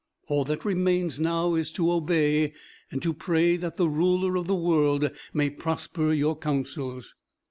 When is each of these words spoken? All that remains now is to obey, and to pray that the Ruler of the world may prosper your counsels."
All 0.27 0.45
that 0.45 0.65
remains 0.65 1.19
now 1.19 1.53
is 1.53 1.71
to 1.73 1.91
obey, 1.91 2.53
and 2.89 3.03
to 3.03 3.13
pray 3.13 3.55
that 3.57 3.77
the 3.77 3.87
Ruler 3.87 4.35
of 4.35 4.47
the 4.47 4.55
world 4.55 5.11
may 5.31 5.51
prosper 5.51 6.11
your 6.11 6.35
counsels." 6.35 7.13